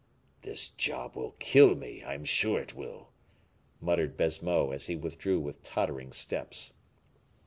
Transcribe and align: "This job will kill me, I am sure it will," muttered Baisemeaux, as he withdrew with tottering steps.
"This 0.41 0.67
job 0.69 1.15
will 1.15 1.35
kill 1.37 1.75
me, 1.75 2.01
I 2.01 2.15
am 2.15 2.25
sure 2.25 2.59
it 2.59 2.73
will," 2.73 3.11
muttered 3.79 4.17
Baisemeaux, 4.17 4.71
as 4.71 4.87
he 4.87 4.95
withdrew 4.95 5.39
with 5.39 5.61
tottering 5.61 6.11
steps. 6.11 6.73